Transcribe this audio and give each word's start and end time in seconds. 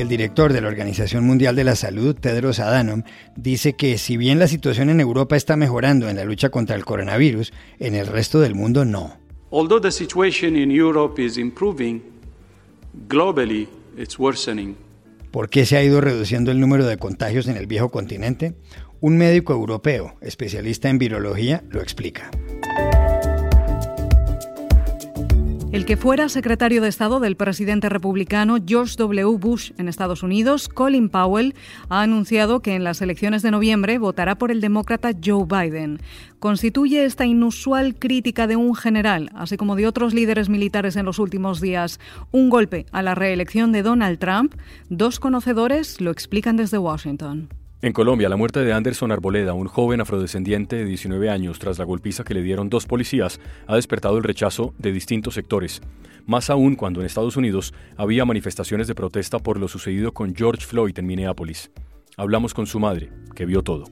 El 0.00 0.08
director 0.08 0.54
de 0.54 0.62
la 0.62 0.68
Organización 0.68 1.26
Mundial 1.26 1.54
de 1.54 1.62
la 1.62 1.76
Salud, 1.76 2.16
Tedros 2.16 2.58
Adhanom, 2.58 3.02
dice 3.36 3.74
que 3.74 3.98
si 3.98 4.16
bien 4.16 4.38
la 4.38 4.48
situación 4.48 4.88
en 4.88 4.98
Europa 4.98 5.36
está 5.36 5.56
mejorando 5.56 6.08
en 6.08 6.16
la 6.16 6.24
lucha 6.24 6.48
contra 6.48 6.74
el 6.74 6.86
coronavirus, 6.86 7.52
en 7.78 7.94
el 7.94 8.06
resto 8.06 8.40
del 8.40 8.54
mundo 8.54 8.86
no. 8.86 9.18
Although 9.50 9.78
the 9.78 9.92
situation 9.92 10.56
in 10.56 10.70
Europe 10.70 11.22
is 11.22 11.36
improving, 11.36 12.02
globally 13.08 13.68
it's 13.98 14.18
worsening. 14.18 14.74
¿Por 15.30 15.50
qué 15.50 15.66
se 15.66 15.76
ha 15.76 15.82
ido 15.82 16.00
reduciendo 16.00 16.50
el 16.50 16.60
número 16.60 16.86
de 16.86 16.96
contagios 16.96 17.46
en 17.46 17.58
el 17.58 17.66
viejo 17.66 17.90
continente? 17.90 18.54
Un 19.00 19.18
médico 19.18 19.52
europeo, 19.52 20.14
especialista 20.22 20.88
en 20.88 20.98
virología, 20.98 21.62
lo 21.68 21.82
explica. 21.82 22.30
El 25.72 25.84
que 25.84 25.96
fuera 25.96 26.28
secretario 26.28 26.82
de 26.82 26.88
Estado 26.88 27.20
del 27.20 27.36
presidente 27.36 27.88
republicano 27.88 28.56
George 28.66 28.96
W. 28.98 29.38
Bush 29.38 29.70
en 29.78 29.88
Estados 29.88 30.24
Unidos, 30.24 30.68
Colin 30.68 31.08
Powell, 31.08 31.54
ha 31.88 32.02
anunciado 32.02 32.60
que 32.60 32.74
en 32.74 32.82
las 32.82 33.00
elecciones 33.02 33.42
de 33.42 33.52
noviembre 33.52 33.98
votará 33.98 34.34
por 34.34 34.50
el 34.50 34.60
demócrata 34.60 35.12
Joe 35.24 35.46
Biden. 35.46 36.00
Constituye 36.40 37.04
esta 37.04 37.24
inusual 37.24 37.94
crítica 37.94 38.48
de 38.48 38.56
un 38.56 38.74
general, 38.74 39.30
así 39.36 39.56
como 39.56 39.76
de 39.76 39.86
otros 39.86 40.12
líderes 40.12 40.48
militares 40.48 40.96
en 40.96 41.06
los 41.06 41.20
últimos 41.20 41.60
días, 41.60 42.00
un 42.32 42.50
golpe 42.50 42.86
a 42.90 43.02
la 43.02 43.14
reelección 43.14 43.70
de 43.70 43.84
Donald 43.84 44.18
Trump. 44.18 44.56
Dos 44.88 45.20
conocedores 45.20 46.00
lo 46.00 46.10
explican 46.10 46.56
desde 46.56 46.78
Washington. 46.78 47.48
En 47.82 47.94
Colombia, 47.94 48.28
la 48.28 48.36
muerte 48.36 48.60
de 48.60 48.74
Anderson 48.74 49.10
Arboleda, 49.10 49.54
un 49.54 49.66
joven 49.66 50.02
afrodescendiente 50.02 50.76
de 50.76 50.84
19 50.84 51.30
años 51.30 51.58
tras 51.58 51.78
la 51.78 51.86
golpiza 51.86 52.24
que 52.24 52.34
le 52.34 52.42
dieron 52.42 52.68
dos 52.68 52.84
policías, 52.84 53.40
ha 53.66 53.74
despertado 53.74 54.18
el 54.18 54.22
rechazo 54.22 54.74
de 54.76 54.92
distintos 54.92 55.32
sectores. 55.32 55.80
Más 56.26 56.50
aún 56.50 56.76
cuando 56.76 57.00
en 57.00 57.06
Estados 57.06 57.38
Unidos 57.38 57.72
había 57.96 58.26
manifestaciones 58.26 58.86
de 58.86 58.94
protesta 58.94 59.38
por 59.38 59.58
lo 59.58 59.66
sucedido 59.66 60.12
con 60.12 60.34
George 60.36 60.66
Floyd 60.66 60.98
en 60.98 61.06
Minneapolis. 61.06 61.70
Hablamos 62.18 62.52
con 62.52 62.66
su 62.66 62.78
madre, 62.78 63.08
que 63.34 63.46
vio 63.46 63.62
todo. 63.62 63.84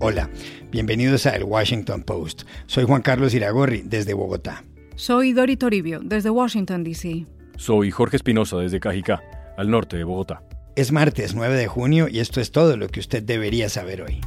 Hola, 0.00 0.28
bienvenidos 0.72 1.26
a 1.26 1.36
El 1.36 1.44
Washington 1.44 2.02
Post. 2.02 2.42
Soy 2.66 2.82
Juan 2.82 3.02
Carlos 3.02 3.32
Iragorri, 3.32 3.82
desde 3.84 4.12
Bogotá. 4.12 4.64
Soy 4.96 5.34
Dori 5.34 5.56
Toribio, 5.56 6.00
desde 6.02 6.30
Washington, 6.30 6.82
D.C. 6.82 7.26
Soy 7.56 7.92
Jorge 7.92 8.16
Espinosa, 8.16 8.56
desde 8.56 8.80
Cajicá 8.80 9.22
al 9.56 9.70
norte 9.70 9.96
de 9.96 10.04
Bogotá. 10.04 10.42
Es 10.76 10.92
martes 10.92 11.34
9 11.34 11.56
de 11.56 11.66
junio 11.66 12.08
y 12.08 12.20
esto 12.20 12.40
es 12.40 12.52
todo 12.52 12.76
lo 12.76 12.88
que 12.88 13.00
usted 13.00 13.22
debería 13.22 13.68
saber 13.68 14.02
hoy. 14.02 14.20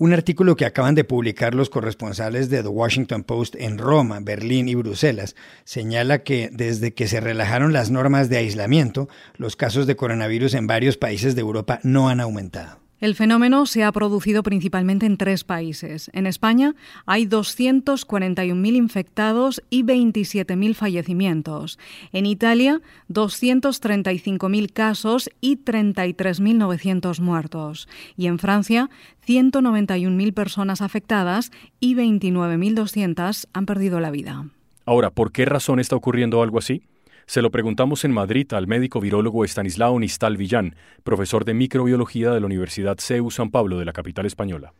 Un 0.00 0.12
artículo 0.12 0.54
que 0.54 0.64
acaban 0.64 0.94
de 0.94 1.02
publicar 1.02 1.56
los 1.56 1.70
corresponsales 1.70 2.48
de 2.50 2.62
The 2.62 2.68
Washington 2.68 3.24
Post 3.24 3.56
en 3.58 3.78
Roma, 3.78 4.20
Berlín 4.22 4.68
y 4.68 4.76
Bruselas 4.76 5.34
señala 5.64 6.22
que 6.22 6.50
desde 6.52 6.94
que 6.94 7.08
se 7.08 7.18
relajaron 7.18 7.72
las 7.72 7.90
normas 7.90 8.28
de 8.28 8.36
aislamiento, 8.36 9.08
los 9.36 9.56
casos 9.56 9.88
de 9.88 9.96
coronavirus 9.96 10.54
en 10.54 10.68
varios 10.68 10.96
países 10.96 11.34
de 11.34 11.40
Europa 11.40 11.80
no 11.82 12.08
han 12.08 12.20
aumentado. 12.20 12.87
El 13.00 13.14
fenómeno 13.14 13.64
se 13.66 13.84
ha 13.84 13.92
producido 13.92 14.42
principalmente 14.42 15.06
en 15.06 15.16
tres 15.16 15.44
países. 15.44 16.10
En 16.14 16.26
España 16.26 16.74
hay 17.06 17.26
241.000 17.26 18.74
infectados 18.74 19.62
y 19.70 19.84
27.000 19.84 20.74
fallecimientos. 20.74 21.78
En 22.12 22.26
Italia, 22.26 22.80
235.000 23.08 24.72
casos 24.72 25.30
y 25.40 25.58
33.900 25.58 27.20
muertos. 27.20 27.88
Y 28.16 28.26
en 28.26 28.40
Francia, 28.40 28.90
191.000 29.26 30.34
personas 30.34 30.82
afectadas 30.82 31.52
y 31.78 31.94
29.200 31.94 33.46
han 33.52 33.66
perdido 33.66 34.00
la 34.00 34.10
vida. 34.10 34.46
Ahora, 34.84 35.10
¿por 35.10 35.30
qué 35.30 35.44
razón 35.44 35.78
está 35.78 35.94
ocurriendo 35.94 36.42
algo 36.42 36.58
así? 36.58 36.82
Se 37.28 37.42
lo 37.42 37.50
preguntamos 37.50 38.06
en 38.06 38.12
Madrid 38.12 38.50
al 38.54 38.66
médico 38.66 39.02
virólogo 39.02 39.44
Estanislao 39.44 40.00
Nistal 40.00 40.38
Villán, 40.38 40.74
profesor 41.04 41.44
de 41.44 41.52
microbiología 41.52 42.30
de 42.30 42.40
la 42.40 42.46
Universidad 42.46 42.96
CEU 42.98 43.30
San 43.30 43.50
Pablo 43.50 43.78
de 43.78 43.84
la 43.84 43.92
capital 43.92 44.24
española. 44.24 44.72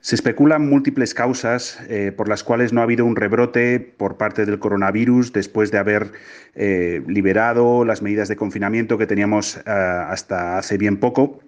Se 0.00 0.14
especulan 0.14 0.66
múltiples 0.66 1.12
causas 1.12 1.78
eh, 1.90 2.10
por 2.16 2.26
las 2.30 2.42
cuales 2.42 2.72
no 2.72 2.80
ha 2.80 2.84
habido 2.84 3.04
un 3.04 3.16
rebrote 3.16 3.80
por 3.80 4.16
parte 4.16 4.46
del 4.46 4.58
coronavirus 4.58 5.34
después 5.34 5.70
de 5.70 5.76
haber 5.76 6.12
eh, 6.54 7.02
liberado 7.06 7.84
las 7.84 8.00
medidas 8.00 8.28
de 8.28 8.36
confinamiento 8.36 8.96
que 8.96 9.06
teníamos 9.06 9.58
eh, 9.58 9.62
hasta 9.66 10.56
hace 10.56 10.78
bien 10.78 10.96
poco. 10.96 11.40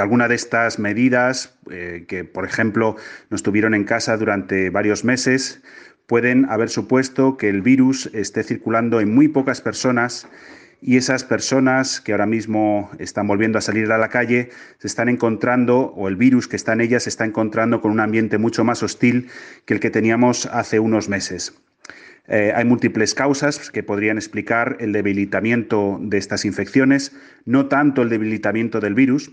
Algunas 0.00 0.28
de 0.28 0.36
estas 0.36 0.78
medidas, 0.78 1.58
que 1.66 2.24
por 2.24 2.46
ejemplo 2.46 2.96
nos 3.30 3.42
tuvieron 3.42 3.74
en 3.74 3.82
casa 3.82 4.16
durante 4.16 4.70
varios 4.70 5.04
meses, 5.04 5.60
pueden 6.06 6.44
haber 6.46 6.68
supuesto 6.68 7.36
que 7.36 7.48
el 7.48 7.62
virus 7.62 8.10
esté 8.12 8.42
circulando 8.42 9.00
en 9.00 9.14
muy 9.14 9.28
pocas 9.28 9.60
personas 9.60 10.28
y 10.80 10.96
esas 10.96 11.24
personas 11.24 12.00
que 12.00 12.12
ahora 12.12 12.26
mismo 12.26 12.90
están 12.98 13.26
volviendo 13.26 13.58
a 13.58 13.62
salir 13.62 13.90
a 13.90 13.98
la 13.98 14.08
calle 14.08 14.50
se 14.78 14.86
están 14.86 15.08
encontrando, 15.08 15.92
o 15.96 16.08
el 16.08 16.16
virus 16.16 16.48
que 16.48 16.56
está 16.56 16.74
en 16.74 16.82
ellas 16.82 17.04
se 17.04 17.08
está 17.08 17.24
encontrando 17.24 17.80
con 17.80 17.90
un 17.90 18.00
ambiente 18.00 18.38
mucho 18.38 18.64
más 18.64 18.82
hostil 18.82 19.28
que 19.64 19.74
el 19.74 19.80
que 19.80 19.90
teníamos 19.90 20.46
hace 20.46 20.78
unos 20.78 21.08
meses. 21.08 21.54
Eh, 22.28 22.52
hay 22.54 22.64
múltiples 22.64 23.14
causas 23.14 23.70
que 23.70 23.82
podrían 23.82 24.16
explicar 24.16 24.76
el 24.80 24.92
debilitamiento 24.92 25.98
de 26.00 26.18
estas 26.18 26.44
infecciones, 26.44 27.12
no 27.44 27.66
tanto 27.66 28.02
el 28.02 28.08
debilitamiento 28.08 28.80
del 28.80 28.94
virus, 28.94 29.32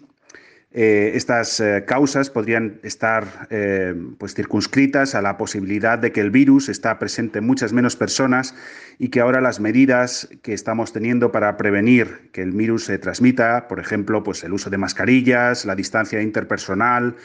eh, 0.75 1.11
estas 1.13 1.59
eh, 1.59 1.83
causas 1.85 2.31
podrían 2.31 2.79
estar 2.81 3.47
eh, 3.51 3.93
pues 4.17 4.33
circunscritas 4.33 5.13
a 5.13 5.21
la 5.21 5.37
posibilidad 5.37 5.99
de 5.99 6.11
que 6.11 6.19
el 6.19 6.31
virus 6.31 6.67
está 6.67 6.97
presente 6.97 7.37
en 7.37 7.45
muchas 7.45 7.73
menos 7.73 7.95
personas 7.95 8.55
y 8.97 9.09
que 9.09 9.19
ahora 9.19 9.39
las 9.39 9.59
medidas 9.59 10.27
que 10.41 10.53
estamos 10.53 10.91
teniendo 10.91 11.31
para 11.31 11.57
prevenir 11.57 12.31
que 12.31 12.41
el 12.41 12.53
virus 12.53 12.85
se 12.85 12.97
transmita, 12.97 13.67
por 13.67 13.79
ejemplo, 13.79 14.23
pues 14.23 14.43
el 14.43 14.51
uso 14.51 14.71
de 14.71 14.79
mascarillas, 14.79 15.63
la 15.65 15.75
distancia 15.75 16.23
interpersonal 16.23 17.17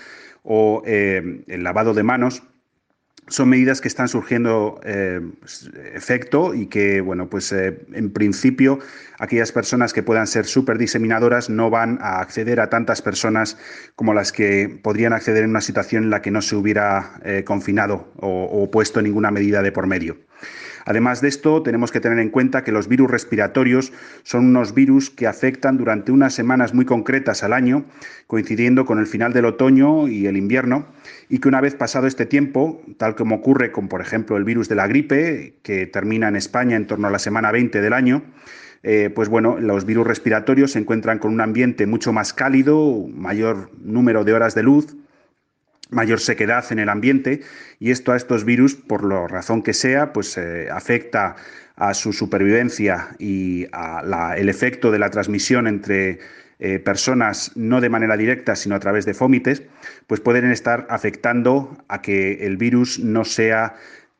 o 0.43 0.83
el 0.85 1.63
lavado 1.63 1.95
de 1.95 2.03
manos, 2.03 2.43
son 3.29 3.49
medidas 3.49 3.81
que 3.81 3.89
están 3.89 4.09
surgiendo 4.09 4.81
eh, 4.85 5.21
efecto 5.95 6.55
y 6.55 6.67
que, 6.67 7.01
bueno, 7.01 7.29
pues 7.29 7.53
eh, 7.53 7.79
en 7.93 8.11
principio 8.11 8.79
aquellas 9.19 9.53
personas 9.53 9.93
que 9.93 10.03
puedan 10.03 10.27
ser 10.27 10.47
súper 10.47 10.79
diseminadoras 10.79 11.51
no 11.51 11.71
van 11.71 11.99
a 12.01 12.21
acceder 12.21 12.61
a 12.61 12.71
tantas 12.71 13.03
personas 13.03 13.57
como 13.97 14.15
las 14.15 14.33
que 14.33 14.81
podrían 14.83 15.13
acceder 15.13 15.45
en 15.45 15.51
una 15.51 15.61
situación 15.61 16.05
en 16.05 16.11
la 16.11 16.23
que 16.23 16.31
no 16.31 16.43
se 16.43 16.57
hubiera 16.57 17.21
eh, 17.25 17.45
confinado 17.45 18.13
o 18.21 18.71
puesto 18.71 19.01
ninguna 19.03 19.31
medida 19.31 19.63
de 19.63 19.73
por 19.73 19.87
medio. 19.87 20.17
Además 20.89 21.21
de 21.21 21.29
esto, 21.29 21.63
tenemos 21.63 21.93
que 21.93 22.01
tener 22.01 22.19
en 22.19 22.31
cuenta 22.31 22.65
que 22.65 22.73
los 22.73 22.89
virus 22.89 23.11
respiratorios 23.11 23.93
son 24.23 24.47
unos 24.47 24.73
virus 24.73 25.11
que 25.11 25.27
afectan 25.27 25.77
durante 25.77 26.13
unas 26.13 26.33
semanas 26.33 26.73
muy 26.73 26.87
concretas 26.87 27.45
al 27.45 27.53
año, 27.53 27.85
coincidiendo 28.27 28.87
con 28.87 28.99
el 28.99 29.07
final 29.07 29.35
del 29.35 29.45
otoño 29.45 30.09
y 30.09 30.25
el 30.27 30.39
invierno, 30.39 30.87
y 31.29 31.41
que 31.41 31.49
una 31.49 31.61
vez 31.61 31.75
pasado 31.75 32.07
este 32.07 32.25
tiempo, 32.25 32.81
tal 32.97 33.17
como 33.17 33.35
ocurre 33.35 33.71
con, 33.71 33.89
por 33.89 34.01
ejemplo, 34.01 34.39
el 34.39 34.45
virus 34.45 34.71
de 34.71 34.77
la 34.77 34.87
gripe, 34.87 35.57
que 35.63 35.87
termina 35.87 36.29
en 36.29 36.37
España 36.37 36.75
en 36.77 36.87
torno 36.87 37.09
a 37.09 37.11
la 37.11 37.19
semana 37.19 37.53
20 37.53 37.83
del 37.83 37.93
año, 37.93 38.23
eh, 38.83 39.11
pues 39.15 39.29
bueno, 39.29 39.59
los 39.61 39.85
virus 39.85 40.07
respiratorios 40.07 40.73
se 40.73 40.79
encuentran 40.79 41.19
con 41.19 41.35
un 41.35 41.43
ambiente 41.43 41.87
mucho 41.87 42.15
más 42.15 42.33
cálido, 42.33 43.07
mayor 43.15 43.71
número 43.83 44.25
de 44.25 44.33
horas 44.33 44.55
de 44.55 44.63
luz, 44.63 44.97
mayor 45.91 46.21
sequedad 46.21 46.65
en 46.71 46.79
el 46.79 46.89
ambiente 46.89 47.41
y 47.79 47.91
esto 47.91 48.13
a 48.13 48.17
estos 48.17 48.45
virus, 48.45 48.75
por 48.75 49.05
la 49.05 49.27
razón 49.27 49.63
que 49.63 49.73
sea, 49.73 50.13
pues 50.13 50.37
eh, 50.37 50.69
afecta 50.71 51.37
a 51.77 51.95
su 51.95 52.13
supervivencia 52.13 53.15
y 53.19 53.67
al 53.73 54.49
efecto 54.49 54.91
de 54.91 54.99
la 54.99 55.11
transmisión 55.11 55.67
entre 55.69 56.19
eh, 56.59 56.81
personas 56.81 57.53
no 57.55 57.81
de 57.81 57.89
manera 57.89 58.17
directa, 58.17 58.57
sino 58.57 58.75
a 58.75 58.81
través 58.81 59.07
de 59.07 59.15
fómites, 59.15 59.63
pues 60.09 60.21
pueden 60.21 60.51
estar 60.51 60.87
afectando 60.91 61.79
a 61.87 62.03
que 62.03 62.45
el 62.47 62.57
virus 62.57 62.99
no 62.99 63.25
sea 63.25 63.77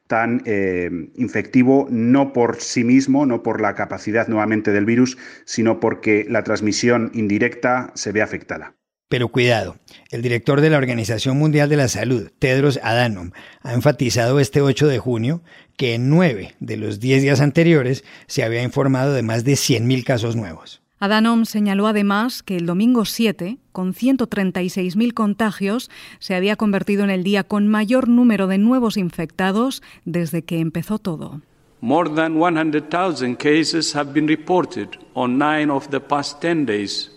tan 0.07 0.43
eh, 0.47 0.89
infectivo 1.17 1.89
no 1.91 2.33
por 2.33 2.61
sí 2.61 2.85
mismo, 2.85 3.27
no 3.27 3.43
por 3.43 3.61
la 3.61 3.75
capacidad 3.75 4.29
nuevamente 4.29 4.71
del 4.71 4.87
virus, 4.87 5.19
sino 5.45 5.81
porque 5.81 6.27
la 6.29 6.45
transmisión 6.45 7.11
indirecta 7.13 7.91
se 7.95 8.13
ve 8.13 8.23
afectada. 8.23 8.78
Pero 9.09 9.29
cuidado, 9.29 9.77
el 10.11 10.21
director 10.21 10.61
de 10.61 10.69
la 10.69 10.77
Organización 10.77 11.39
Mundial 11.39 11.71
de 11.71 11.79
la 11.79 11.89
Salud, 11.89 12.31
Tedros 12.39 12.79
Adhanom, 12.83 13.31
ha 13.63 13.73
enfatizado 13.73 14.39
este 14.39 14.61
8 14.61 14.87
de 14.87 14.99
junio 14.99 15.43
que 15.79 15.95
en 15.95 16.11
nueve 16.11 16.55
de 16.61 16.77
los 16.77 17.01
10 17.01 17.23
días 17.23 17.41
anteriores 17.41 18.05
se 18.27 18.45
había 18.45 18.63
informado 18.63 19.15
de 19.15 19.23
más 19.23 19.45
de 19.45 19.53
100.000 19.53 20.05
casos 20.05 20.37
nuevos. 20.37 20.83
Adhanom 20.99 21.47
señaló 21.47 21.87
además 21.87 22.43
que 22.43 22.57
el 22.57 22.67
domingo 22.67 23.07
7, 23.07 23.57
con 23.73 23.95
136.000 23.95 25.15
contagios, 25.15 25.91
se 26.19 26.35
había 26.35 26.57
convertido 26.57 27.05
en 27.05 27.11
el 27.11 27.23
día 27.23 27.45
con 27.45 27.67
mayor 27.67 28.09
número 28.09 28.47
de 28.47 28.59
nuevos 28.59 28.99
infectados 28.99 29.83
desde 30.05 30.43
que 30.43 30.59
empezó 30.59 30.99
todo. 30.99 31.41
More 31.81 32.11
than 32.11 32.35
100,000 32.35 33.37
cases 33.37 33.95
have 33.95 34.13
been 34.13 34.27
reported 34.27 34.89
on 35.15 35.39
nine 35.39 35.71
of 35.71 35.89
the 35.89 36.01
past 36.01 36.43
10 36.43 36.67
days. 36.67 37.13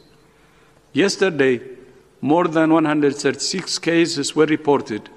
Yesterday, 0.93 1.80
more 2.21 2.47
than 2.47 2.71
136 2.71 3.79
cases 3.79 4.35
were 4.35 4.45
reported, 4.45 5.09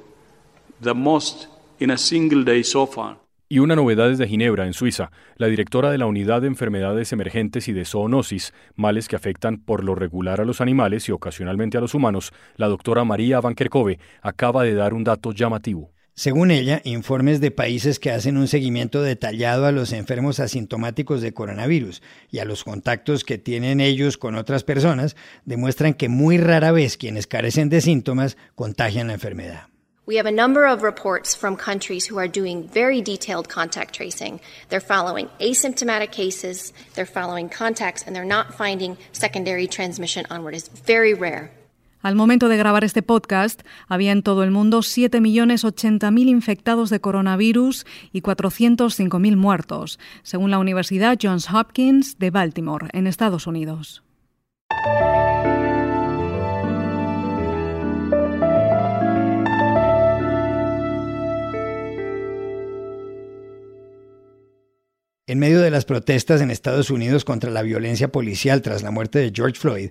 the 0.80 0.94
most 0.94 1.48
in 1.78 1.90
a 1.90 1.98
single 1.98 2.44
day 2.44 2.64
so 2.64 2.86
far. 2.86 3.18
Y 3.46 3.58
una 3.58 3.76
novedad 3.76 4.08
desde 4.08 4.26
Ginebra, 4.26 4.66
en 4.66 4.72
Suiza. 4.72 5.12
La 5.36 5.46
directora 5.46 5.90
de 5.90 5.98
la 5.98 6.06
Unidad 6.06 6.40
de 6.40 6.48
Enfermedades 6.48 7.12
Emergentes 7.12 7.68
y 7.68 7.72
de 7.72 7.84
Zoonosis, 7.84 8.54
males 8.74 9.06
que 9.06 9.16
afectan 9.16 9.58
por 9.58 9.84
lo 9.84 9.94
regular 9.94 10.40
a 10.40 10.44
los 10.44 10.62
animales 10.62 11.08
y 11.08 11.12
ocasionalmente 11.12 11.76
a 11.76 11.80
los 11.82 11.94
humanos, 11.94 12.32
la 12.56 12.68
doctora 12.68 13.04
María 13.04 13.40
Van 13.40 13.54
Kerkhove, 13.54 13.98
acaba 14.22 14.64
de 14.64 14.74
dar 14.74 14.94
un 14.94 15.04
dato 15.04 15.32
llamativo. 15.32 15.93
Según 16.16 16.52
ella, 16.52 16.80
informes 16.84 17.40
de 17.40 17.50
países 17.50 17.98
que 17.98 18.12
hacen 18.12 18.36
un 18.36 18.46
seguimiento 18.46 19.02
detallado 19.02 19.66
a 19.66 19.72
los 19.72 19.92
enfermos 19.92 20.38
asintomáticos 20.38 21.20
de 21.20 21.34
coronavirus 21.34 22.02
y 22.30 22.38
a 22.38 22.44
los 22.44 22.62
contactos 22.62 23.24
que 23.24 23.36
tienen 23.36 23.80
ellos 23.80 24.16
con 24.16 24.36
otras 24.36 24.62
personas 24.62 25.16
demuestran 25.44 25.92
que 25.92 26.08
muy 26.08 26.38
rara 26.38 26.70
vez 26.70 26.96
quienes 26.96 27.26
carecen 27.26 27.68
de 27.68 27.80
síntomas 27.80 28.36
contagian 28.54 29.08
la 29.08 29.14
enfermedad. 29.14 29.66
We 30.06 30.16
have 30.18 30.28
a 30.28 30.30
number 30.30 30.66
of 30.66 30.82
reports 30.82 31.34
from 31.34 31.56
countries 31.56 32.06
who 32.08 32.18
are 32.18 32.28
doing 32.28 32.68
very 32.68 33.02
detailed 33.02 33.48
contact 33.48 33.94
tracing. 33.94 34.40
They're 34.68 34.78
following 34.78 35.28
asymptomatic 35.40 36.12
cases, 36.12 36.72
they're 36.94 37.06
following 37.06 37.48
contacts, 37.48 38.04
and 38.06 38.14
they're 38.14 38.24
not 38.24 38.54
finding 38.54 38.98
secondary 39.12 39.66
transmission 39.66 40.26
onward. 40.30 40.54
It's 40.54 40.68
very 40.68 41.14
rare. 41.14 41.50
Al 42.04 42.16
momento 42.16 42.50
de 42.50 42.58
grabar 42.58 42.84
este 42.84 43.02
podcast, 43.02 43.62
había 43.88 44.12
en 44.12 44.22
todo 44.22 44.44
el 44.44 44.50
mundo 44.50 44.80
7.080.000 44.80 46.28
infectados 46.28 46.90
de 46.90 47.00
coronavirus 47.00 47.86
y 48.12 48.20
405.000 48.20 49.36
muertos, 49.36 49.98
según 50.22 50.50
la 50.50 50.58
Universidad 50.58 51.16
Johns 51.20 51.48
Hopkins 51.50 52.18
de 52.18 52.30
Baltimore, 52.30 52.88
en 52.92 53.06
Estados 53.06 53.46
Unidos. 53.46 54.02
En 65.26 65.38
medio 65.38 65.62
de 65.62 65.70
las 65.70 65.86
protestas 65.86 66.42
en 66.42 66.50
Estados 66.50 66.90
Unidos 66.90 67.24
contra 67.24 67.50
la 67.50 67.62
violencia 67.62 68.08
policial 68.08 68.60
tras 68.60 68.82
la 68.82 68.90
muerte 68.90 69.20
de 69.20 69.32
George 69.34 69.58
Floyd, 69.58 69.88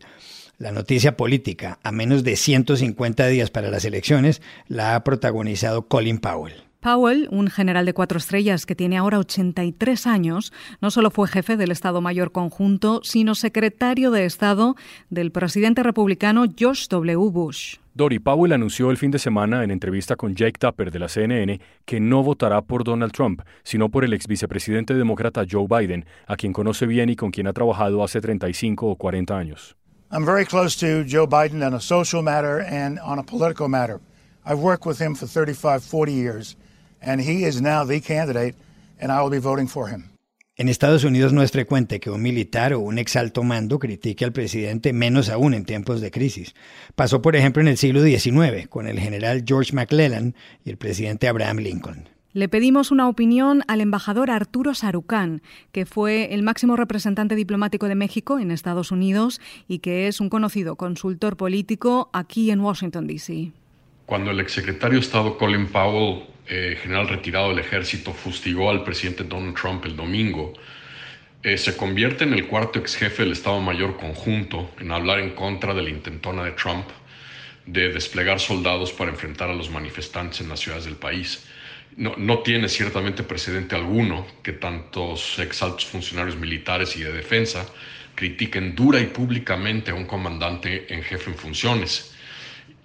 la 0.58 0.72
noticia 0.72 1.18
política, 1.18 1.80
a 1.84 1.92
menos 1.92 2.24
de 2.24 2.36
150 2.36 3.28
días 3.28 3.50
para 3.50 3.70
las 3.70 3.86
elecciones, 3.86 4.42
la 4.68 4.96
ha 4.96 5.04
protagonizado 5.04 5.88
Colin 5.88 6.20
Powell. 6.20 6.64
Powell, 6.84 7.30
un 7.32 7.48
general 7.48 7.86
de 7.86 7.94
cuatro 7.94 8.18
estrellas 8.18 8.66
que 8.66 8.76
tiene 8.76 8.98
ahora 8.98 9.18
83 9.18 10.06
años, 10.06 10.52
no 10.82 10.92
solo 10.92 11.12
fue 11.12 11.30
jefe 11.30 11.56
del 11.56 11.72
Estado 11.72 12.02
Mayor 12.02 12.34
Conjunto, 12.34 13.00
sino 13.04 13.36
secretario 13.36 14.12
de 14.12 14.26
Estado 14.26 14.76
del 15.10 15.32
presidente 15.32 15.82
republicano 15.82 16.44
George 16.56 16.88
W. 16.90 17.32
Bush. 17.32 17.78
Dory 17.94 18.20
Powell 18.20 18.52
anunció 18.52 18.92
el 18.92 18.98
fin 18.98 19.12
de 19.12 19.20
semana 19.20 19.64
en 19.64 19.72
entrevista 19.72 20.18
con 20.18 20.36
Jake 20.36 20.60
Tapper 20.60 20.92
de 20.92 21.00
la 21.00 21.08
CNN 21.08 21.62
que 21.86 22.02
no 22.02 22.22
votará 22.22 22.62
por 22.62 22.84
Donald 22.84 23.14
Trump, 23.14 23.44
sino 23.64 23.90
por 23.90 24.04
el 24.04 24.14
ex 24.14 24.28
vicepresidente 24.28 24.94
demócrata 24.94 25.46
Joe 25.50 25.68
Biden, 25.70 26.06
a 26.28 26.36
quien 26.36 26.52
conoce 26.52 26.86
bien 26.86 27.10
y 27.10 27.16
con 27.16 27.32
quien 27.32 27.48
ha 27.48 27.54
trabajado 27.54 28.04
hace 28.04 28.20
35 28.20 28.88
o 28.88 28.96
40 28.98 29.38
años. 29.38 29.78
I'm 30.14 30.26
very 30.26 30.46
close 30.46 30.76
to 30.76 31.04
Joe 31.06 31.26
Biden 31.26 31.66
on 31.66 31.74
a 31.74 31.80
social 31.80 32.22
matter 32.22 32.62
and 32.62 33.00
on 33.00 33.18
a 33.18 33.24
political 33.24 33.68
matter. 33.68 34.00
I've 34.46 34.60
worked 34.60 34.86
with 34.86 35.00
him 35.00 35.16
for 35.16 35.26
35, 35.26 35.84
40 35.84 36.14
years, 36.14 36.56
and 37.02 37.20
he 37.20 37.46
is 37.46 37.60
now 37.60 37.84
the 37.84 38.00
candidate, 38.00 38.54
and 39.00 39.12
I 39.12 39.24
will 39.24 39.32
be 39.32 39.40
voting 39.40 39.68
for 39.68 39.88
him. 39.88 40.12
En 40.56 40.70
Estados 40.70 41.04
Unidos 41.04 41.34
no 41.34 41.42
es 41.42 41.50
frecuente 41.50 42.00
que 42.00 42.12
un 42.12 42.22
militar 42.22 42.76
o 42.76 42.80
un 42.80 43.00
ex 43.00 43.16
alto 43.16 43.42
mando 43.42 43.80
critique 43.80 44.24
al 44.24 44.34
presidente, 44.34 44.94
menos 44.94 45.30
aún 45.30 45.56
en 45.56 45.66
tiempos 45.66 46.00
de 46.00 46.12
crisis. 46.12 46.54
Pasó, 46.94 47.24
por 47.24 47.36
ejemplo, 47.36 47.64
en 47.64 47.70
el 47.70 47.78
siglo 47.78 48.04
XIX 48.04 48.68
con 48.70 48.86
el 48.86 49.00
general 49.00 49.44
George 49.48 49.74
McClellan 49.74 50.36
y 50.64 50.70
el 50.70 50.78
presidente 50.78 51.28
Abraham 51.28 51.58
Lincoln. 51.58 52.13
Le 52.36 52.50
pedimos 52.50 52.90
una 52.90 53.08
opinión 53.08 53.62
al 53.68 53.80
embajador 53.80 54.32
Arturo 54.32 54.74
Sarucán, 54.74 55.44
que 55.72 55.86
fue 55.86 56.34
el 56.34 56.42
máximo 56.42 56.76
representante 56.76 57.36
diplomático 57.36 57.88
de 57.88 57.94
México 57.94 58.40
en 58.40 58.50
Estados 58.50 58.90
Unidos 58.90 59.40
y 59.68 59.80
que 59.80 60.08
es 60.08 60.20
un 60.20 60.30
conocido 60.30 60.76
consultor 60.76 61.38
político 61.38 62.10
aquí 62.12 62.50
en 62.50 62.62
Washington, 62.62 63.06
D.C. 63.06 63.52
Cuando 64.08 64.32
el 64.32 64.40
exsecretario 64.40 64.98
de 64.98 65.06
Estado 65.06 65.38
Colin 65.38 65.68
Powell, 65.68 66.24
eh, 66.48 66.76
general 66.82 67.08
retirado 67.08 67.50
del 67.50 67.60
ejército, 67.60 68.14
fustigó 68.14 68.72
al 68.72 68.84
presidente 68.84 69.24
Donald 69.26 69.56
Trump 69.56 69.86
el 69.86 69.96
domingo, 69.96 70.54
eh, 71.44 71.56
se 71.56 71.78
convierte 71.78 72.24
en 72.24 72.34
el 72.34 72.48
cuarto 72.48 72.80
ex 72.80 72.96
jefe 72.96 73.22
del 73.22 73.34
Estado 73.34 73.62
Mayor 73.62 73.96
Conjunto 73.98 74.72
en 74.80 74.92
hablar 74.92 75.20
en 75.20 75.36
contra 75.36 75.76
de 75.76 75.84
la 75.84 75.92
intentona 75.92 76.44
de 76.46 76.54
Trump 76.54 76.88
de 77.68 77.94
desplegar 77.94 78.40
soldados 78.40 78.92
para 78.92 79.12
enfrentar 79.12 79.52
a 79.52 79.54
los 79.54 79.70
manifestantes 79.70 80.42
en 80.42 80.50
las 80.50 80.62
ciudades 80.62 80.86
del 80.86 80.96
país 80.96 81.46
no, 81.98 82.40
tiene 82.40 82.70
ciertamente 82.70 83.24
precedente 83.24 83.76
alguno 83.76 84.26
que 84.42 84.54
tantos 84.54 85.40
exaltos 85.40 85.86
funcionarios 85.86 86.36
militares 86.36 86.96
y 86.96 87.04
de 87.04 87.12
defensa 87.12 87.66
critiquen 88.16 88.76
dura 88.76 89.00
y 89.00 89.08
públicamente 89.08 89.92
a 89.92 89.96
un 89.96 90.06
comandante 90.06 90.94
en 90.94 91.04
jefe 91.04 91.32
en 91.32 91.38
funciones. 91.38 92.14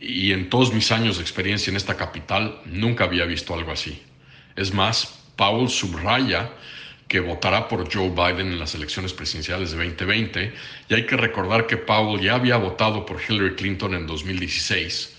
Y 0.00 0.32
en 0.32 0.48
todos 0.48 0.72
mis 0.72 0.92
años 0.92 1.16
de 1.16 1.22
experiencia 1.22 1.70
en 1.70 1.76
esta 1.76 1.96
capital 1.96 2.60
nunca 2.66 3.04
había 3.04 3.24
visto 3.24 3.54
algo 3.54 3.72
así. 3.72 4.02
Es 4.56 4.72
más, 4.72 5.22
Powell 5.36 5.68
subraya 5.68 6.50
que 7.08 7.20
votará 7.20 7.68
por 7.68 7.92
Joe 7.92 8.10
Biden 8.10 8.52
en 8.52 8.58
las 8.58 8.74
elecciones 8.74 9.12
presidenciales 9.12 9.70
de 9.70 9.78
2020 9.78 10.52
y 10.88 10.94
hay 10.94 11.06
que 11.06 11.16
recordar 11.16 11.66
que 11.66 11.78
Powell 11.78 12.20
ya 12.20 12.34
había 12.34 12.56
votado 12.56 13.06
por 13.06 13.20
Hillary 13.20 13.54
Clinton 13.54 13.94
en 13.94 14.06
2016 14.06 15.17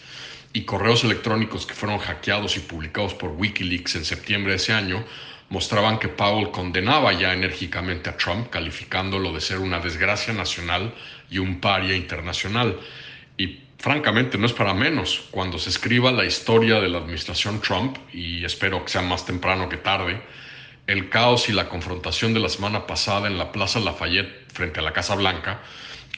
y 0.54 0.64
correos 0.64 1.04
electrónicos 1.04 1.66
que 1.66 1.74
fueron 1.74 2.00
hackeados 2.00 2.58
y 2.58 2.62
publicados 2.62 3.14
por 3.14 3.32
Wikileaks 3.32 3.96
en 3.96 4.06
septiembre 4.06 4.52
de 4.52 4.58
ese 4.58 4.74
año 4.74 5.04
mostraban 5.50 5.98
que 5.98 6.08
Powell 6.08 6.52
condenaba 6.52 7.12
ya 7.14 7.34
enérgicamente 7.34 8.10
a 8.10 8.18
Trump, 8.18 8.50
calificándolo 8.50 9.34
de 9.34 9.42
ser 9.42 9.60
una 9.60 9.80
desgracia 9.80 10.34
nacional 10.34 10.94
y 11.30 11.40
un 11.40 11.60
paria 11.60 11.96
internacional. 11.96 12.80
Y 13.38 13.60
francamente 13.80 14.38
no 14.38 14.46
es 14.46 14.54
para 14.54 14.74
menos. 14.74 15.28
Cuando 15.32 15.58
se 15.58 15.70
escriba 15.70 16.12
la 16.12 16.26
historia 16.26 16.80
de 16.80 16.90
la 16.90 17.00
administración 17.00 17.62
Trump, 17.62 17.98
y 18.14 18.46
espero 18.46 18.84
que 18.86 18.92
sea 18.92 19.02
más 19.02 19.26
temprano 19.26 19.70
que 19.70 19.78
tarde, 19.78 20.22
el 20.86 21.10
caos 21.10 21.50
y 21.50 21.54
la 21.54 21.70
confrontación 21.70 22.34
de 22.34 22.40
la 22.40 22.50
semana 22.50 22.86
pasada 22.88 23.28
en 23.28 23.38
la 23.38 23.52
Plaza 23.52 23.80
Lafayette 23.80 24.52
frente 24.54 24.80
a 24.80 24.84
la 24.84 24.94
Casa 24.94 25.16
Blanca, 25.16 25.62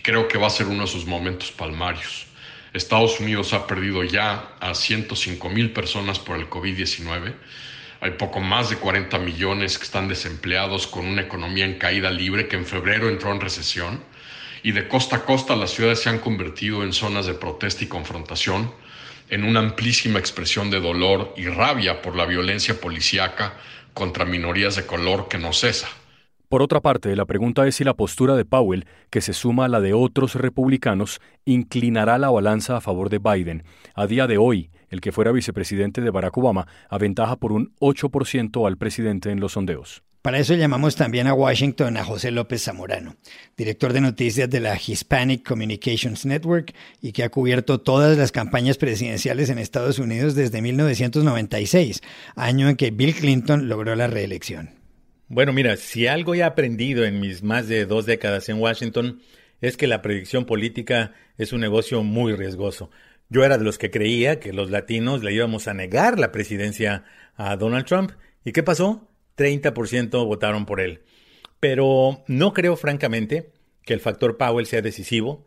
creo 0.01 0.27
que 0.27 0.37
va 0.37 0.47
a 0.47 0.49
ser 0.49 0.67
uno 0.67 0.83
de 0.83 0.87
sus 0.87 1.05
momentos 1.05 1.51
palmarios. 1.51 2.30
Estados 2.73 3.19
Unidos 3.19 3.53
ha 3.53 3.67
perdido 3.67 4.03
ya 4.03 4.53
a 4.61 4.73
105 4.73 5.49
mil 5.49 5.73
personas 5.73 6.19
por 6.19 6.37
el 6.37 6.49
COVID-19. 6.49 7.33
Hay 7.99 8.11
poco 8.11 8.39
más 8.39 8.69
de 8.69 8.77
40 8.77 9.19
millones 9.19 9.77
que 9.77 9.83
están 9.83 10.07
desempleados 10.07 10.87
con 10.87 11.05
una 11.05 11.21
economía 11.21 11.65
en 11.65 11.77
caída 11.77 12.09
libre 12.09 12.47
que 12.47 12.55
en 12.55 12.65
febrero 12.65 13.09
entró 13.09 13.31
en 13.33 13.41
recesión. 13.41 14.01
Y 14.63 14.71
de 14.71 14.87
costa 14.87 15.17
a 15.17 15.25
costa 15.25 15.55
las 15.55 15.71
ciudades 15.71 15.99
se 15.99 16.09
han 16.09 16.19
convertido 16.19 16.83
en 16.83 16.93
zonas 16.93 17.25
de 17.25 17.33
protesta 17.33 17.83
y 17.83 17.87
confrontación, 17.87 18.73
en 19.29 19.43
una 19.43 19.59
amplísima 19.59 20.19
expresión 20.19 20.69
de 20.69 20.79
dolor 20.79 21.33
y 21.35 21.47
rabia 21.47 22.01
por 22.01 22.15
la 22.15 22.25
violencia 22.25 22.79
policíaca 22.79 23.53
contra 23.93 24.23
minorías 24.23 24.77
de 24.77 24.85
color 24.85 25.27
que 25.27 25.37
no 25.37 25.51
cesa. 25.51 25.89
Por 26.51 26.61
otra 26.61 26.81
parte, 26.81 27.15
la 27.15 27.23
pregunta 27.23 27.65
es 27.65 27.75
si 27.75 27.85
la 27.85 27.93
postura 27.93 28.35
de 28.35 28.43
Powell, 28.43 28.85
que 29.09 29.21
se 29.21 29.31
suma 29.31 29.63
a 29.63 29.67
la 29.69 29.79
de 29.79 29.93
otros 29.93 30.35
republicanos, 30.35 31.21
inclinará 31.45 32.17
la 32.17 32.29
balanza 32.29 32.75
a 32.75 32.81
favor 32.81 33.09
de 33.09 33.19
Biden. 33.19 33.63
A 33.95 34.05
día 34.05 34.27
de 34.27 34.37
hoy, 34.37 34.69
el 34.89 34.99
que 34.99 35.13
fuera 35.13 35.31
vicepresidente 35.31 36.01
de 36.01 36.09
Barack 36.09 36.37
Obama 36.37 36.67
aventaja 36.89 37.37
por 37.37 37.53
un 37.53 37.73
8% 37.79 38.67
al 38.67 38.75
presidente 38.75 39.31
en 39.31 39.39
los 39.39 39.53
sondeos. 39.53 40.03
Para 40.21 40.39
eso 40.39 40.53
llamamos 40.53 40.97
también 40.97 41.27
a 41.27 41.33
Washington 41.33 41.95
a 41.95 42.03
José 42.03 42.31
López 42.31 42.61
Zamorano, 42.61 43.15
director 43.55 43.93
de 43.93 44.01
noticias 44.01 44.49
de 44.49 44.59
la 44.59 44.75
Hispanic 44.75 45.47
Communications 45.47 46.25
Network 46.25 46.75
y 47.01 47.13
que 47.13 47.23
ha 47.23 47.29
cubierto 47.29 47.79
todas 47.79 48.17
las 48.17 48.33
campañas 48.33 48.77
presidenciales 48.77 49.49
en 49.49 49.57
Estados 49.57 49.99
Unidos 49.99 50.35
desde 50.35 50.61
1996, 50.61 52.01
año 52.35 52.67
en 52.67 52.75
que 52.75 52.91
Bill 52.91 53.15
Clinton 53.15 53.69
logró 53.69 53.95
la 53.95 54.07
reelección. 54.07 54.80
Bueno, 55.33 55.53
mira, 55.53 55.77
si 55.77 56.07
algo 56.07 56.35
he 56.35 56.43
aprendido 56.43 57.05
en 57.05 57.21
mis 57.21 57.41
más 57.41 57.69
de 57.69 57.85
dos 57.85 58.05
décadas 58.05 58.49
en 58.49 58.59
Washington 58.59 59.21
es 59.61 59.77
que 59.77 59.87
la 59.87 60.01
predicción 60.01 60.43
política 60.43 61.13
es 61.37 61.53
un 61.53 61.61
negocio 61.61 62.03
muy 62.03 62.35
riesgoso. 62.35 62.91
Yo 63.29 63.45
era 63.45 63.57
de 63.57 63.63
los 63.63 63.77
que 63.77 63.91
creía 63.91 64.41
que 64.41 64.51
los 64.51 64.69
latinos 64.69 65.23
le 65.23 65.31
íbamos 65.31 65.69
a 65.69 65.73
negar 65.73 66.19
la 66.19 66.33
presidencia 66.33 67.05
a 67.37 67.55
Donald 67.55 67.85
Trump. 67.85 68.11
¿Y 68.43 68.51
qué 68.51 68.61
pasó? 68.61 69.07
30% 69.37 70.09
votaron 70.25 70.65
por 70.65 70.81
él. 70.81 71.03
Pero 71.61 72.25
no 72.27 72.51
creo 72.51 72.75
francamente 72.75 73.53
que 73.85 73.93
el 73.93 74.01
factor 74.01 74.35
Powell 74.35 74.65
sea 74.65 74.81
decisivo. 74.81 75.45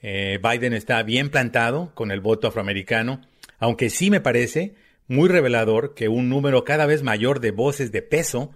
Eh, 0.00 0.40
Biden 0.42 0.72
está 0.72 1.02
bien 1.02 1.28
plantado 1.28 1.92
con 1.94 2.10
el 2.10 2.22
voto 2.22 2.48
afroamericano, 2.48 3.20
aunque 3.58 3.90
sí 3.90 4.10
me 4.10 4.22
parece 4.22 4.76
muy 5.08 5.28
revelador 5.28 5.92
que 5.92 6.08
un 6.08 6.30
número 6.30 6.64
cada 6.64 6.86
vez 6.86 7.02
mayor 7.02 7.40
de 7.40 7.50
voces 7.50 7.92
de 7.92 8.00
peso 8.00 8.54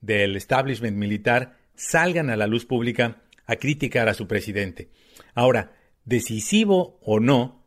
del 0.00 0.36
establishment 0.36 0.96
militar 0.96 1.58
salgan 1.74 2.30
a 2.30 2.36
la 2.36 2.46
luz 2.46 2.66
pública 2.66 3.22
a 3.46 3.56
criticar 3.56 4.08
a 4.08 4.14
su 4.14 4.26
presidente. 4.26 4.90
Ahora, 5.34 5.72
decisivo 6.04 6.98
o 7.02 7.20
no, 7.20 7.60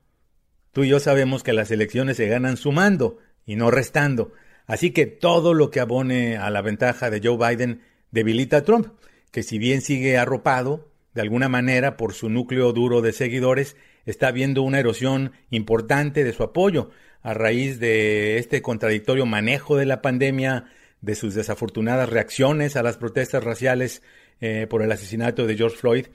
Tú 0.74 0.84
y 0.84 0.90
yo 0.90 1.00
sabemos 1.00 1.44
que 1.44 1.54
las 1.54 1.70
elecciones 1.70 2.18
se 2.18 2.28
ganan 2.28 2.58
sumando 2.58 3.20
y 3.46 3.56
no 3.58 3.70
restando. 3.70 4.34
Así 4.66 4.90
que 4.90 5.06
todo 5.06 5.54
lo 5.54 5.70
que 5.70 5.80
abone 5.80 6.38
a 6.38 6.50
la 6.50 6.63
ventaja 6.63 7.12
de 7.12 7.22
Joe 7.24 7.38
Biden 7.38 7.82
debilita 8.10 8.58
a 8.58 8.63
Trump, 8.63 8.88
que 9.30 9.44
si 9.44 9.60
bien 9.60 9.82
sigue 9.82 10.18
arropado, 10.18 10.92
de 11.13 11.22
alguna 11.22 11.48
manera, 11.48 11.96
por 11.96 12.16
su 12.16 12.28
núcleo 12.28 12.74
duro 12.74 13.02
de 13.02 13.13
seguidores, 13.13 13.75
está 14.08 14.32
viendo 14.32 14.63
una 14.63 14.80
erosión 14.80 15.34
importante 15.52 16.24
de 16.24 16.34
su 16.34 16.42
apoyo 16.42 16.90
a 17.22 17.36
raíz 17.36 17.80
de 17.80 18.40
este 18.40 18.63
contradictorio 18.63 19.28
manejo 19.28 19.78
de 19.78 19.86
la 19.86 20.02
pandemia, 20.02 20.66
de 21.04 21.16
sus 21.16 21.36
desafortunadas 21.36 22.10
reacciones 22.10 22.76
a 22.76 22.82
las 22.82 22.98
protestas 22.98 23.44
raciales 23.44 24.02
eh, 24.40 24.68
por 24.70 24.82
el 24.82 24.92
asesinato 24.92 25.46
de 25.46 25.58
George 25.58 25.78
Floyd. 25.78 26.08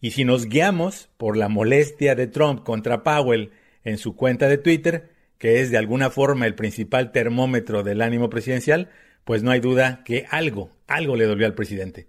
Y 0.00 0.12
si 0.12 0.24
nos 0.24 0.46
guiamos 0.46 1.08
por 1.16 1.36
la 1.36 1.48
molestia 1.48 2.14
de 2.14 2.26
Trump 2.26 2.62
contra 2.62 3.02
Powell 3.02 3.50
en 3.84 3.96
su 3.96 4.14
cuenta 4.14 4.46
de 4.46 4.58
Twitter, 4.58 5.10
que 5.38 5.60
es 5.60 5.70
de 5.70 5.78
alguna 5.78 6.10
forma 6.10 6.46
el 6.46 6.54
principal 6.54 7.10
termómetro 7.10 7.82
del 7.82 8.02
ánimo 8.02 8.28
presidencial, 8.28 8.90
pues 9.24 9.42
no 9.42 9.50
hay 9.50 9.60
duda 9.60 10.02
que 10.04 10.26
algo, 10.30 10.70
algo 10.86 11.16
le 11.16 11.24
dolió 11.24 11.46
al 11.46 11.54
presidente. 11.54 12.08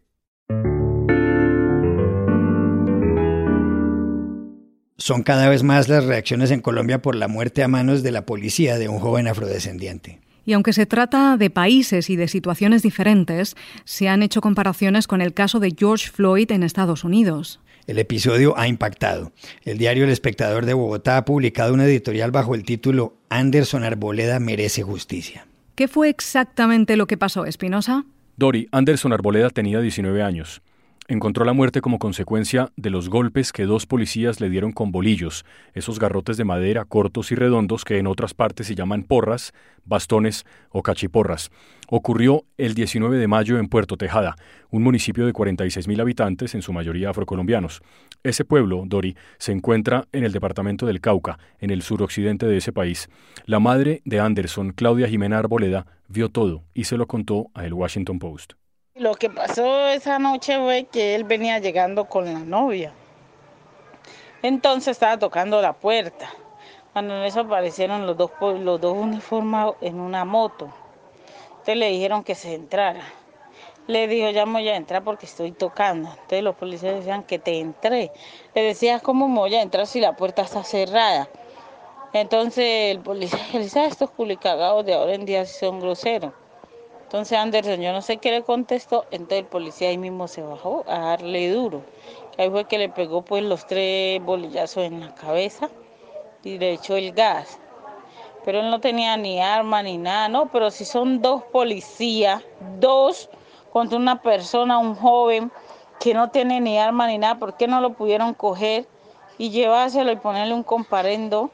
Son 4.97 5.23
cada 5.23 5.47
vez 5.47 5.63
más 5.63 5.87
las 5.87 6.03
reacciones 6.03 6.51
en 6.51 6.61
Colombia 6.61 7.01
por 7.01 7.15
la 7.15 7.29
muerte 7.29 7.63
a 7.63 7.69
manos 7.69 8.03
de 8.03 8.11
la 8.11 8.25
policía 8.25 8.77
de 8.77 8.89
un 8.89 8.99
joven 8.99 9.27
afrodescendiente. 9.27 10.24
Y 10.45 10.53
aunque 10.53 10.73
se 10.73 10.85
trata 10.85 11.37
de 11.37 11.49
países 11.49 12.09
y 12.09 12.15
de 12.15 12.27
situaciones 12.27 12.83
diferentes, 12.83 13.55
se 13.83 14.07
han 14.07 14.23
hecho 14.23 14.41
comparaciones 14.41 15.07
con 15.07 15.21
el 15.21 15.33
caso 15.33 15.59
de 15.59 15.73
George 15.77 16.09
Floyd 16.09 16.51
en 16.51 16.63
Estados 16.63 17.03
Unidos. 17.03 17.59
El 17.87 17.99
episodio 17.99 18.57
ha 18.57 18.67
impactado. 18.67 19.31
El 19.63 19.77
diario 19.77 20.05
El 20.05 20.09
Espectador 20.09 20.65
de 20.65 20.73
Bogotá 20.73 21.17
ha 21.17 21.25
publicado 21.25 21.73
un 21.73 21.81
editorial 21.81 22.31
bajo 22.31 22.55
el 22.55 22.63
título 22.63 23.15
Anderson 23.29 23.83
Arboleda 23.83 24.39
merece 24.39 24.81
justicia. 24.81 25.47
¿Qué 25.75 25.87
fue 25.87 26.09
exactamente 26.09 26.95
lo 26.95 27.05
que 27.05 27.17
pasó, 27.17 27.45
Espinosa? 27.45 28.05
Dori, 28.37 28.67
Anderson 28.71 29.13
Arboleda 29.13 29.49
tenía 29.49 29.81
19 29.81 30.23
años. 30.23 30.61
Encontró 31.07 31.45
la 31.45 31.53
muerte 31.53 31.81
como 31.81 31.99
consecuencia 31.99 32.71
de 32.77 32.89
los 32.89 33.09
golpes 33.09 33.51
que 33.51 33.65
dos 33.65 33.85
policías 33.85 34.41
le 34.41 34.49
dieron 34.49 34.71
con 34.71 34.91
bolillos, 34.91 35.45
esos 35.75 35.99
garrotes 35.99 36.35
de 36.35 36.45
madera 36.45 36.83
cortos 36.83 37.31
y 37.31 37.35
redondos 37.35 37.85
que 37.85 37.99
en 37.99 38.07
otras 38.07 38.33
partes 38.33 38.65
se 38.65 38.73
llaman 38.73 39.03
porras, 39.03 39.53
bastones 39.83 40.47
o 40.69 40.81
cachiporras. 40.81 41.51
Ocurrió 41.89 42.45
el 42.57 42.73
19 42.73 43.19
de 43.19 43.27
mayo 43.27 43.59
en 43.59 43.67
Puerto 43.67 43.97
Tejada, 43.97 44.35
un 44.71 44.81
municipio 44.81 45.27
de 45.27 45.33
46.000 45.33 46.01
habitantes, 46.01 46.55
en 46.55 46.63
su 46.63 46.73
mayoría 46.73 47.11
afrocolombianos. 47.11 47.83
Ese 48.23 48.43
pueblo, 48.43 48.81
Dori, 48.87 49.15
se 49.37 49.51
encuentra 49.51 50.07
en 50.11 50.23
el 50.23 50.31
departamento 50.31 50.87
del 50.87 51.01
Cauca, 51.01 51.37
en 51.59 51.69
el 51.69 51.83
suroccidente 51.83 52.47
de 52.47 52.57
ese 52.57 52.73
país. 52.73 53.09
La 53.45 53.59
madre 53.59 54.01
de 54.05 54.19
Anderson, 54.19 54.71
Claudia 54.71 55.07
Jimena 55.07 55.37
Arboleda, 55.37 55.85
vio 56.07 56.29
todo 56.29 56.63
y 56.73 56.85
se 56.85 56.97
lo 56.97 57.05
contó 57.05 57.51
a 57.53 57.63
el 57.63 57.75
Washington 57.75 58.17
Post. 58.17 58.53
Lo 58.97 59.13
que 59.15 59.29
pasó 59.29 59.89
esa 59.89 60.19
noche 60.19 60.57
fue 60.57 60.85
que 60.85 61.15
él 61.15 61.25
venía 61.25 61.59
llegando 61.59 62.05
con 62.05 62.33
la 62.33 62.39
novia. 62.39 62.93
Entonces 64.41 64.91
estaba 64.91 65.19
tocando 65.19 65.61
la 65.61 65.73
puerta. 65.73 66.29
Cuando 66.93 67.17
en 67.17 67.23
eso 67.23 67.41
aparecieron 67.41 68.07
los 68.07 68.15
dos, 68.15 68.31
los 68.39 68.79
dos 68.79 68.95
uniformados 68.95 69.75
en 69.81 69.99
una 69.99 70.23
moto. 70.23 70.69
Entonces 71.49 71.75
le 71.75 71.89
dijeron 71.89 72.23
que 72.23 72.35
se 72.35 72.53
entrara. 72.53 73.03
Le 73.87 74.07
dijo, 74.07 74.29
ya 74.29 74.45
voy 74.45 74.69
a 74.69 74.77
entrar 74.77 75.03
porque 75.03 75.25
estoy 75.25 75.51
tocando. 75.51 76.07
Entonces 76.11 76.43
los 76.43 76.55
policías 76.55 76.95
decían 76.95 77.23
que 77.23 77.37
te 77.37 77.59
entré. 77.59 78.13
Le 78.53 78.63
decía, 78.63 79.01
¿cómo 79.01 79.27
me 79.27 79.39
voy 79.39 79.55
a 79.55 79.61
entrar 79.61 79.87
si 79.87 79.99
la 79.99 80.15
puerta 80.15 80.43
está 80.43 80.63
cerrada? 80.63 81.27
Entonces 82.13 82.95
el 82.95 83.01
policía 83.01 83.45
le 83.51 83.59
dice, 83.59 83.77
ah, 83.77 83.87
estos 83.87 84.09
culicagados 84.11 84.85
de 84.85 84.93
ahora 84.93 85.15
en 85.15 85.25
día 85.25 85.45
son 85.45 85.81
groseros. 85.81 86.31
Entonces 87.05 87.37
Anderson, 87.37 87.81
yo 87.81 87.93
no 87.93 88.01
sé 88.01 88.17
qué 88.17 88.31
le 88.31 88.41
contestó, 88.41 89.05
entonces 89.11 89.39
el 89.41 89.45
policía 89.45 89.89
ahí 89.89 89.97
mismo 89.97 90.27
se 90.27 90.41
bajó 90.41 90.83
a 90.87 90.97
darle 90.99 91.51
duro. 91.51 91.83
Ahí 92.35 92.49
fue 92.49 92.65
que 92.65 92.79
le 92.79 92.89
pegó 92.89 93.21
pues 93.21 93.43
los 93.43 93.67
tres 93.67 94.19
bolillazos 94.23 94.85
en 94.85 95.01
la 95.01 95.13
cabeza 95.13 95.69
y 96.43 96.57
le 96.57 96.73
echó 96.73 96.95
el 96.95 97.11
gas. 97.11 97.59
Pero 98.43 98.59
él 98.59 98.71
no 98.71 98.79
tenía 98.79 99.15
ni 99.17 99.39
arma 99.39 99.83
ni 99.83 99.99
nada, 99.99 100.29
no, 100.29 100.47
pero 100.47 100.71
si 100.71 100.83
son 100.83 101.21
dos 101.21 101.43
policías, 101.43 102.41
dos 102.79 103.29
contra 103.71 103.99
una 103.99 104.23
persona, 104.23 104.79
un 104.79 104.95
joven 104.95 105.51
que 105.99 106.15
no 106.15 106.31
tiene 106.31 106.59
ni 106.59 106.79
arma 106.79 107.05
ni 107.05 107.19
nada, 107.19 107.37
¿por 107.37 107.55
qué 107.55 107.67
no 107.67 107.81
lo 107.81 107.93
pudieron 107.93 108.33
coger 108.33 108.87
y 109.37 109.51
llevárselo 109.51 110.11
y 110.11 110.15
ponerle 110.15 110.55
un 110.55 110.63
comparendo? 110.63 111.51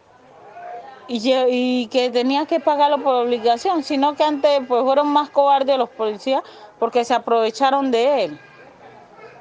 Y, 1.07 1.87
que 1.87 2.09
tenía 2.09 2.45
que 2.45 2.59
pagarlo 2.59 2.99
por 2.99 3.15
obligación, 3.15 3.83
sino 3.83 4.15
que 4.15 4.23
antes 4.23 4.61
pues 4.67 4.83
fueron 4.83 5.07
más 5.07 5.29
cobardes 5.29 5.77
los 5.77 5.89
policías 5.89 6.43
porque 6.79 7.05
se 7.05 7.13
aprovecharon 7.13 7.91
de 7.91 8.25
él. 8.25 8.39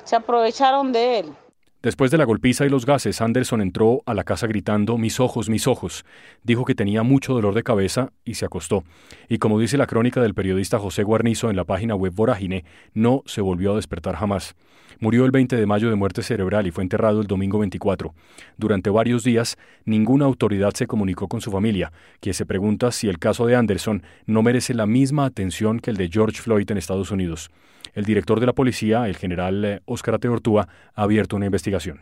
Se 0.04 0.16
aprovecharon 0.16 0.92
de 0.92 1.20
él. 1.20 1.34
Después 1.82 2.10
de 2.10 2.18
la 2.18 2.24
golpiza 2.24 2.66
y 2.66 2.68
los 2.68 2.84
gases, 2.84 3.22
Anderson 3.22 3.62
entró 3.62 4.02
a 4.04 4.12
la 4.12 4.22
casa 4.22 4.46
gritando 4.46 4.98
Mis 4.98 5.18
ojos, 5.18 5.48
mis 5.48 5.66
ojos. 5.66 6.04
Dijo 6.44 6.66
que 6.66 6.74
tenía 6.74 7.02
mucho 7.02 7.32
dolor 7.32 7.54
de 7.54 7.62
cabeza 7.62 8.12
y 8.22 8.34
se 8.34 8.44
acostó. 8.44 8.84
Y 9.30 9.38
como 9.38 9.58
dice 9.58 9.78
la 9.78 9.86
crónica 9.86 10.20
del 10.20 10.34
periodista 10.34 10.78
José 10.78 11.04
Guarnizo 11.04 11.48
en 11.48 11.56
la 11.56 11.64
página 11.64 11.94
web 11.94 12.12
Vorágine, 12.14 12.66
no 12.92 13.22
se 13.24 13.40
volvió 13.40 13.72
a 13.72 13.76
despertar 13.76 14.16
jamás. 14.16 14.56
Murió 14.98 15.24
el 15.24 15.30
20 15.30 15.56
de 15.56 15.64
mayo 15.64 15.88
de 15.88 15.96
muerte 15.96 16.22
cerebral 16.22 16.66
y 16.66 16.70
fue 16.70 16.84
enterrado 16.84 17.22
el 17.22 17.26
domingo 17.26 17.58
24. 17.60 18.12
Durante 18.58 18.90
varios 18.90 19.24
días, 19.24 19.56
ninguna 19.86 20.26
autoridad 20.26 20.74
se 20.74 20.86
comunicó 20.86 21.28
con 21.28 21.40
su 21.40 21.50
familia, 21.50 21.94
que 22.20 22.34
se 22.34 22.44
pregunta 22.44 22.92
si 22.92 23.08
el 23.08 23.18
caso 23.18 23.46
de 23.46 23.56
Anderson 23.56 24.02
no 24.26 24.42
merece 24.42 24.74
la 24.74 24.84
misma 24.84 25.24
atención 25.24 25.80
que 25.80 25.92
el 25.92 25.96
de 25.96 26.10
George 26.10 26.42
Floyd 26.42 26.70
en 26.70 26.76
Estados 26.76 27.10
Unidos. 27.10 27.50
El 27.94 28.04
director 28.04 28.40
de 28.40 28.46
la 28.46 28.52
policía, 28.52 29.06
el 29.06 29.16
general 29.16 29.64
eh, 29.64 29.80
Ateortúa, 29.86 30.68
ha 30.94 31.02
abierto 31.02 31.36
una 31.36 31.46
investigación. 31.46 32.00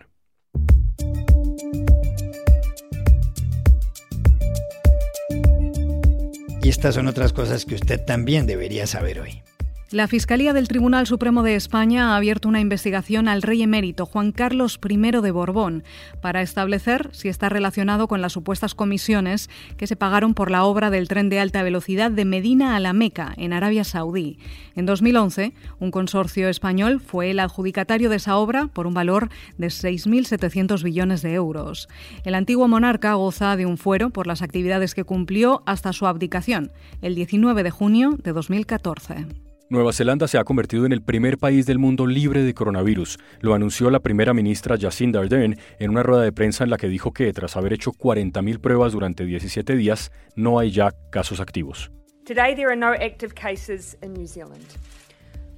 Y 6.63 6.69
estas 6.69 6.97
son 6.97 7.09
otras 7.09 7.33
cosas 7.33 7.65
que 7.65 7.77
usted 7.77 8.05
también 8.05 8.47
debería 8.47 8.87
saber 8.87 9.21
hoy. 9.21 9.43
La 9.91 10.07
Fiscalía 10.07 10.53
del 10.53 10.69
Tribunal 10.69 11.07
Supremo 11.07 11.43
de 11.43 11.55
España 11.55 12.13
ha 12.13 12.17
abierto 12.19 12.47
una 12.47 12.61
investigación 12.61 13.27
al 13.27 13.41
rey 13.41 13.63
emérito 13.63 14.05
Juan 14.05 14.33
Carlos 14.33 14.79
I 14.87 14.99
de 14.99 15.31
Borbón 15.31 15.83
para 16.21 16.43
establecer 16.43 17.09
si 17.13 17.29
está 17.31 17.49
relacionado 17.49 18.07
con 18.07 18.21
las 18.21 18.35
supuestas 18.35 18.75
comisiones 18.75 19.49
que 19.79 19.87
se 19.87 19.97
pagaron 19.97 20.35
por 20.35 20.51
la 20.51 20.65
obra 20.65 20.91
del 20.91 21.09
tren 21.09 21.31
de 21.31 21.41
alta 21.41 21.63
velocidad 21.63 22.11
de 22.11 22.27
Medina 22.27 22.77
a 22.77 22.81
la 22.81 22.93
Meca, 22.93 23.33
en 23.39 23.55
Arabia 23.55 23.83
Saudí. 23.83 24.39
En 24.75 24.85
2011, 24.85 25.55
un 25.79 25.91
consorcio 25.91 26.51
español 26.51 27.01
fue 27.01 27.31
el 27.31 27.41
adjudicatario 27.41 28.11
de 28.11 28.17
esa 28.17 28.37
obra 28.37 28.67
por 28.67 28.87
un 28.87 28.93
valor 28.93 29.31
de 29.57 29.69
6.700 29.69 30.83
billones 30.83 31.23
de 31.23 31.33
euros. 31.33 31.89
El 32.25 32.35
antiguo 32.35 32.69
monarca 32.69 33.15
goza 33.15 33.57
de 33.57 33.65
un 33.65 33.79
fuero 33.79 34.11
por 34.11 34.27
las 34.27 34.43
actividades 34.43 34.95
que 34.95 35.05
cumplió 35.05 35.63
hasta 35.65 35.95
su 35.95 36.07
abdicación, 36.07 36.73
el 37.01 37.15
19 37.15 37.63
de 37.63 37.71
junio 37.71 38.19
de 38.23 38.35
2014. 38.35 39.48
Nueva 39.71 39.93
Zelanda 39.93 40.27
se 40.27 40.39
ha 40.39 40.45
convertido 40.45 40.87
en 40.87 40.93
el 40.93 41.03
primer 41.03 41.37
país 41.37 41.67
del 41.67 41.79
mundo 41.79 42.07
libre 42.07 42.43
de 42.43 42.55
coronavirus. 42.55 43.19
Lo 43.41 43.53
anunció 43.53 43.91
la 43.91 44.01
primera 44.01 44.33
ministra 44.33 44.79
Jacinda 44.81 45.21
Ardern 45.21 45.59
en 45.79 45.91
una 45.91 46.03
rueda 46.03 46.23
de 46.23 46.33
prensa 46.33 46.65
en 46.65 46.71
la 46.71 46.79
que 46.79 46.89
dijo 46.89 47.13
que 47.13 47.31
tras 47.35 47.55
haber 47.55 47.75
hecho 47.75 47.93
40.000 47.93 48.61
pruebas 48.61 48.93
durante 48.93 49.27
17 49.27 49.77
días, 49.77 50.11
no 50.37 50.59
hay 50.59 50.71
ya 50.71 50.95
casos 51.11 51.41
activos. 51.41 51.91
Today 52.25 52.55
there 52.55 52.69
are 52.69 52.77
no 52.77 52.93
active 52.93 53.35
cases 53.35 53.99
in 54.03 54.15
New 54.15 54.27
Zealand. 54.27 54.65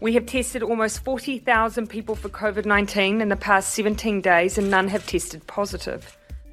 We 0.01 0.17
have 0.17 0.27
tested 0.27 0.65
almost 0.65 1.05
40,000 1.05 1.87
people 1.87 2.17
for 2.17 2.33
COVID-19 2.33 3.23
in 3.23 3.29
the 3.29 3.37
past 3.37 3.73
17 3.79 4.23
days 4.23 4.59
and 4.59 4.71
none 4.71 4.89
have 4.89 5.05
tested 5.07 5.41
positive. 5.47 6.01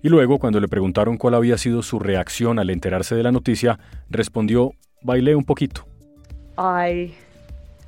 Y 0.03 0.09
luego, 0.09 0.37
cuando 0.37 0.59
le 0.59 0.67
preguntaron 0.67 1.17
cuál 1.17 1.33
había 1.33 1.57
sido 1.57 1.81
su 1.81 1.97
reacción 1.97 2.59
al 2.59 2.69
enterarse 2.69 3.15
de 3.15 3.23
la 3.23 3.31
noticia, 3.31 3.79
respondió, 4.11 4.73
bailé 5.01 5.35
un 5.35 5.43
poquito. 5.43 5.87
I 6.59 7.13